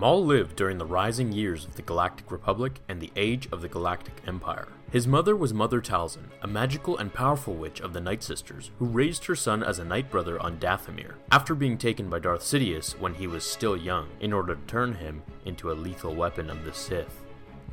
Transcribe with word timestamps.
Maul 0.00 0.24
lived 0.24 0.56
during 0.56 0.78
the 0.78 0.86
rising 0.86 1.30
years 1.30 1.66
of 1.66 1.76
the 1.76 1.82
Galactic 1.82 2.32
Republic 2.32 2.80
and 2.88 3.02
the 3.02 3.12
age 3.16 3.46
of 3.52 3.60
the 3.60 3.68
Galactic 3.68 4.14
Empire. 4.26 4.68
His 4.90 5.06
mother 5.06 5.36
was 5.36 5.52
Mother 5.52 5.82
Talzin, 5.82 6.30
a 6.40 6.46
magical 6.46 6.96
and 6.96 7.12
powerful 7.12 7.52
witch 7.52 7.82
of 7.82 7.92
the 7.92 8.00
Night 8.00 8.22
Sisters, 8.22 8.70
who 8.78 8.86
raised 8.86 9.26
her 9.26 9.34
son 9.34 9.62
as 9.62 9.78
a 9.78 9.84
Night 9.84 10.10
Brother 10.10 10.40
on 10.40 10.58
Dathomir, 10.58 11.16
after 11.30 11.54
being 11.54 11.76
taken 11.76 12.08
by 12.08 12.18
Darth 12.18 12.40
Sidious 12.40 12.98
when 12.98 13.12
he 13.12 13.26
was 13.26 13.44
still 13.44 13.76
young, 13.76 14.08
in 14.20 14.32
order 14.32 14.54
to 14.54 14.60
turn 14.62 14.94
him 14.94 15.22
into 15.44 15.70
a 15.70 15.74
lethal 15.74 16.14
weapon 16.14 16.48
of 16.48 16.64
the 16.64 16.72
Sith. 16.72 17.22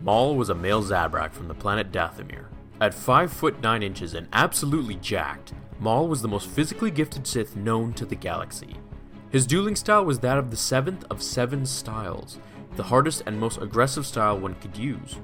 Maul 0.00 0.34
was 0.34 0.48
a 0.48 0.54
male 0.54 0.82
Zabrak 0.82 1.34
from 1.34 1.48
the 1.48 1.52
planet 1.52 1.92
Dathomir. 1.92 2.46
At 2.80 2.94
5 2.94 3.34
foot 3.34 3.60
9 3.60 3.82
inches 3.82 4.14
and 4.14 4.28
absolutely 4.32 4.94
jacked, 4.94 5.52
Maul 5.78 6.08
was 6.08 6.22
the 6.22 6.28
most 6.28 6.48
physically 6.48 6.90
gifted 6.90 7.26
Sith 7.26 7.54
known 7.54 7.92
to 7.92 8.06
the 8.06 8.16
galaxy. 8.16 8.76
His 9.34 9.48
dueling 9.48 9.74
style 9.74 10.04
was 10.04 10.20
that 10.20 10.38
of 10.38 10.52
the 10.52 10.56
seventh 10.56 11.04
of 11.10 11.20
seven 11.20 11.66
styles, 11.66 12.38
the 12.76 12.84
hardest 12.84 13.24
and 13.26 13.40
most 13.40 13.60
aggressive 13.60 14.06
style 14.06 14.38
one 14.38 14.54
could 14.54 14.76
use. 14.76 15.16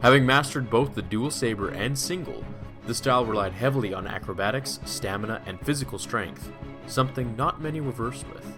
Having 0.00 0.24
mastered 0.24 0.70
both 0.70 0.94
the 0.94 1.02
dual 1.02 1.30
saber 1.30 1.68
and 1.68 1.98
single, 1.98 2.42
the 2.86 2.94
style 2.94 3.26
relied 3.26 3.52
heavily 3.52 3.92
on 3.92 4.06
acrobatics, 4.06 4.80
stamina, 4.86 5.42
and 5.44 5.60
physical 5.60 5.98
strength, 5.98 6.50
something 6.86 7.36
not 7.36 7.60
many 7.60 7.82
were 7.82 7.92
versed 7.92 8.24
with. 8.32 8.50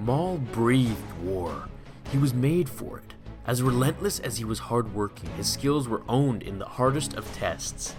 Maul 0.00 0.36
breathed 0.36 1.12
war. 1.22 1.66
He 2.10 2.18
was 2.18 2.34
made 2.34 2.68
for 2.68 2.98
it. 2.98 3.14
As 3.46 3.62
relentless 3.62 4.20
as 4.20 4.36
he 4.36 4.44
was 4.44 4.58
hardworking, 4.58 5.30
his 5.30 5.50
skills 5.50 5.88
were 5.88 6.02
owned 6.10 6.42
in 6.42 6.58
the 6.58 6.66
hardest 6.66 7.14
of 7.14 7.32
tests. 7.32 7.94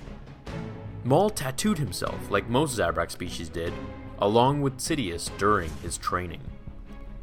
Maul 1.03 1.31
tattooed 1.31 1.79
himself, 1.79 2.29
like 2.29 2.47
most 2.47 2.77
Zabrak 2.77 3.09
species 3.09 3.49
did, 3.49 3.73
along 4.19 4.61
with 4.61 4.77
Sidious 4.77 5.35
during 5.37 5.69
his 5.81 5.97
training. 5.97 6.41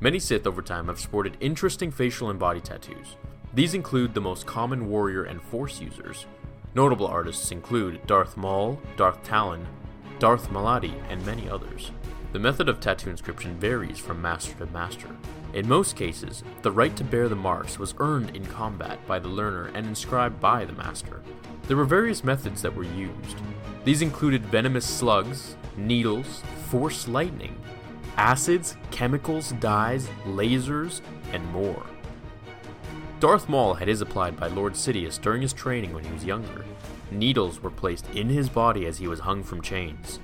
Many 0.00 0.18
Sith 0.18 0.46
over 0.46 0.62
time 0.62 0.88
have 0.88 1.00
sported 1.00 1.36
interesting 1.40 1.90
facial 1.90 2.30
and 2.30 2.38
body 2.38 2.60
tattoos. 2.60 3.16
These 3.54 3.74
include 3.74 4.12
the 4.12 4.20
most 4.20 4.44
common 4.46 4.88
warrior 4.88 5.24
and 5.24 5.40
force 5.40 5.80
users. 5.80 6.26
Notable 6.74 7.06
artists 7.06 7.50
include 7.50 8.06
Darth 8.06 8.36
Maul, 8.36 8.78
Darth 8.96 9.22
Talon, 9.22 9.66
Darth 10.18 10.50
Maladi, 10.50 10.94
and 11.08 11.24
many 11.24 11.48
others. 11.48 11.90
The 12.32 12.38
method 12.38 12.68
of 12.68 12.80
tattoo 12.80 13.08
inscription 13.08 13.58
varies 13.58 13.98
from 13.98 14.20
master 14.20 14.54
to 14.58 14.66
master. 14.66 15.08
In 15.54 15.66
most 15.66 15.96
cases, 15.96 16.42
the 16.60 16.70
right 16.70 16.94
to 16.96 17.04
bear 17.04 17.30
the 17.30 17.34
marks 17.34 17.78
was 17.78 17.94
earned 17.98 18.36
in 18.36 18.44
combat 18.44 18.98
by 19.06 19.18
the 19.18 19.28
learner 19.28 19.70
and 19.74 19.86
inscribed 19.86 20.38
by 20.38 20.66
the 20.66 20.74
master. 20.74 21.22
There 21.66 21.78
were 21.78 21.84
various 21.84 22.22
methods 22.22 22.60
that 22.60 22.74
were 22.74 22.84
used. 22.84 23.38
These 23.84 24.02
included 24.02 24.44
venomous 24.44 24.84
slugs, 24.84 25.56
needles, 25.76 26.42
force 26.68 27.06
lightning, 27.06 27.56
acids, 28.16 28.76
chemicals, 28.90 29.52
dyes, 29.60 30.08
lasers, 30.24 31.00
and 31.32 31.44
more. 31.52 31.86
Darth 33.20 33.48
Maul 33.48 33.74
had 33.74 33.88
his 33.88 34.00
applied 34.00 34.36
by 34.36 34.48
Lord 34.48 34.74
Sidious 34.74 35.20
during 35.20 35.42
his 35.42 35.52
training 35.52 35.94
when 35.94 36.04
he 36.04 36.12
was 36.12 36.24
younger. 36.24 36.64
Needles 37.10 37.62
were 37.62 37.70
placed 37.70 38.08
in 38.10 38.28
his 38.28 38.48
body 38.48 38.84
as 38.86 38.98
he 38.98 39.08
was 39.08 39.20
hung 39.20 39.42
from 39.42 39.62
chains. 39.62 40.20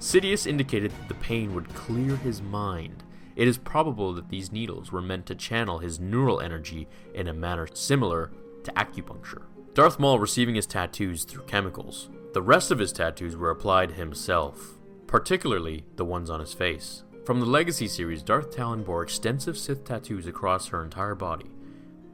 Sidious 0.00 0.46
indicated 0.46 0.90
that 0.90 1.08
the 1.08 1.14
pain 1.14 1.54
would 1.54 1.72
clear 1.74 2.16
his 2.16 2.42
mind. 2.42 3.04
It 3.36 3.46
is 3.46 3.58
probable 3.58 4.12
that 4.14 4.28
these 4.28 4.50
needles 4.50 4.90
were 4.90 5.00
meant 5.00 5.26
to 5.26 5.34
channel 5.34 5.78
his 5.78 6.00
neural 6.00 6.40
energy 6.40 6.88
in 7.14 7.28
a 7.28 7.32
manner 7.32 7.68
similar 7.72 8.30
to 8.64 8.72
acupuncture. 8.72 9.42
Darth 9.74 9.98
Maul 9.98 10.18
receiving 10.18 10.54
his 10.54 10.66
tattoos 10.66 11.24
through 11.24 11.44
chemicals. 11.44 12.10
The 12.34 12.42
rest 12.42 12.70
of 12.70 12.78
his 12.78 12.92
tattoos 12.92 13.36
were 13.36 13.50
applied 13.50 13.92
himself, 13.92 14.78
particularly 15.12 15.84
the 15.96 16.04
ones 16.06 16.30
on 16.30 16.40
his 16.40 16.54
face. 16.54 17.02
From 17.26 17.38
the 17.38 17.44
Legacy 17.44 17.86
series, 17.86 18.22
Darth 18.22 18.50
Talon 18.50 18.82
bore 18.82 19.02
extensive 19.02 19.58
Sith 19.58 19.84
tattoos 19.84 20.26
across 20.26 20.68
her 20.68 20.82
entire 20.82 21.14
body. 21.14 21.50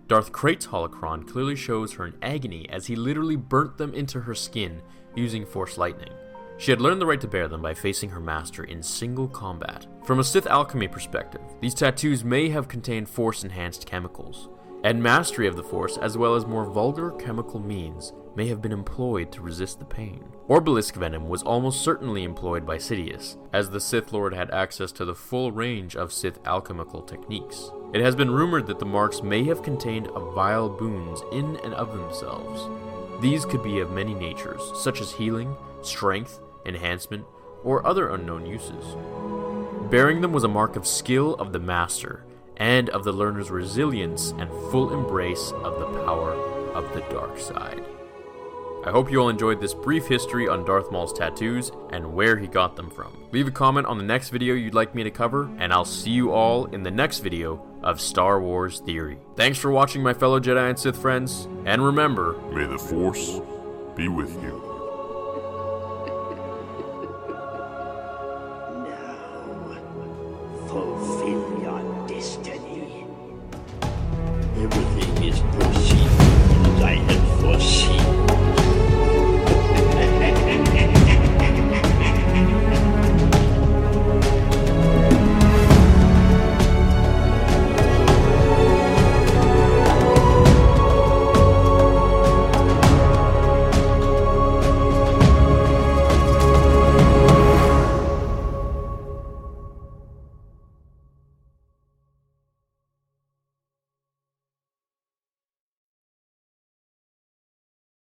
Darth 0.09 0.33
Krayt's 0.33 0.67
holocron 0.67 1.25
clearly 1.25 1.55
shows 1.55 1.93
her 1.93 2.07
in 2.07 2.15
agony 2.23 2.69
as 2.71 2.87
he 2.87 2.97
literally 2.97 3.37
burnt 3.37 3.79
them 3.79 3.95
into 3.95 4.23
her 4.23 4.35
skin 4.35 4.83
using 5.15 5.47
Force 5.47 5.79
Lightning. 5.79 6.13
She 6.57 6.73
had 6.73 6.81
learned 6.81 7.01
the 7.01 7.07
right 7.07 7.21
to 7.21 7.29
bear 7.29 7.47
them 7.47 7.63
by 7.63 7.73
facing 7.73 8.11
her 8.11 8.19
master 8.19 8.65
in 8.65 8.83
single 8.83 9.29
combat. 9.29 9.87
From 10.05 10.19
a 10.19 10.25
Sith 10.25 10.49
alchemy 10.49 10.89
perspective, 10.89 11.43
these 11.61 11.75
tattoos 11.75 12.25
may 12.25 12.49
have 12.49 12.67
contained 12.67 13.09
Force 13.09 13.45
enhanced 13.45 13.87
chemicals, 13.87 14.49
and 14.85 15.03
mastery 15.03 15.47
of 15.47 15.57
the 15.57 15.63
Force, 15.63 15.99
as 15.99 16.17
well 16.17 16.35
as 16.35 16.47
more 16.47 16.65
vulgar 16.65 17.11
chemical 17.13 17.61
means, 17.61 18.13
may 18.37 18.47
have 18.47 18.63
been 18.63 18.73
employed 18.73 19.33
to 19.33 19.43
resist 19.43 19.79
the 19.79 19.85
pain. 19.85 20.25
Orbalisk 20.49 20.95
venom 20.95 21.29
was 21.29 21.43
almost 21.43 21.83
certainly 21.83 22.23
employed 22.23 22.65
by 22.65 22.77
Sidious, 22.77 23.37
as 23.53 23.71
the 23.71 23.81
Sith 23.81 24.13
Lord 24.13 24.33
had 24.33 24.51
access 24.51 24.93
to 24.93 25.05
the 25.05 25.15
full 25.15 25.51
range 25.51 25.97
of 25.97 26.13
Sith 26.13 26.39
alchemical 26.47 27.03
techniques. 27.03 27.71
It 27.93 28.01
has 28.01 28.15
been 28.15 28.31
rumored 28.31 28.67
that 28.67 28.79
the 28.79 28.87
marks 28.87 29.23
may 29.23 29.45
have 29.45 29.63
contained 29.63 30.09
vile 30.35 30.69
boons 30.69 31.21
in 31.33 31.57
and 31.65 31.75
of 31.75 31.93
themselves. 31.93 32.63
These 33.21 33.45
could 33.45 33.63
be 33.63 33.81
of 33.81 33.91
many 33.91 34.15
natures, 34.15 34.63
such 34.77 35.01
as 35.01 35.11
healing, 35.11 35.57
strength, 35.83 36.39
enhancement, 36.65 37.25
or 37.65 37.85
other 37.85 38.11
unknown 38.11 38.47
uses. 38.47 38.85
Bearing 39.91 40.21
them 40.21 40.33
was 40.33 40.45
a 40.45 40.49
mark 40.49 40.77
of 40.77 40.87
skill 40.87 41.35
of 41.35 41.53
the 41.53 41.59
master, 41.59 42.25
and 42.59 42.91
of 42.91 43.05
the 43.05 43.13
learner's 43.13 43.51
resilience 43.51 44.33
and 44.39 44.51
full 44.71 44.93
embrace 44.93 45.53
of 45.53 45.79
the 45.79 46.05
power 46.05 46.33
of 46.75 46.93
the 46.95 47.01
dark 47.13 47.39
side. 47.39 47.85
I 48.85 48.91
hope 48.91 49.11
you 49.11 49.21
all 49.21 49.29
enjoyed 49.29 49.61
this 49.61 49.75
brief 49.75 50.07
history 50.07 50.49
on 50.49 50.65
Darth 50.65 50.91
Maul's 50.91 51.13
tattoos 51.13 51.73
and 51.91 52.15
where 52.15 52.37
he 52.39 52.47
got 52.47 52.77
them 52.77 52.89
from. 52.91 53.13
Leave 53.33 53.49
a 53.49 53.51
comment 53.51 53.87
on 53.87 53.99
the 53.99 54.05
next 54.05 54.31
video 54.31 54.55
you'd 54.55 54.73
like 54.73 54.95
me 54.95 55.03
to 55.03 55.11
cover, 55.11 55.51
and 55.59 55.73
I'll 55.73 55.85
see 55.85 56.11
you 56.11 56.33
all 56.33 56.67
in 56.67 56.85
the 56.85 56.91
next 56.91 57.19
video 57.19 57.61
of 57.83 58.01
Star 58.01 58.41
Wars 58.41 58.81
Theory. 58.81 59.19
Thanks 59.37 59.59
for 59.59 59.71
watching, 59.71 60.03
my 60.03 60.15
fellow 60.15 60.41
Jedi 60.41 60.71
and 60.71 60.79
Sith 60.79 60.97
friends, 60.97 61.49
and 61.67 61.85
remember 61.85 62.39
may 62.53 62.67
the 62.67 62.79
Force 62.79 63.41
be 63.95 64.09
with 64.09 64.33
you. 64.43 64.65
Now, 68.89 70.69
fulfill 70.69 71.63
your 71.63 72.07
destiny. 72.09 72.48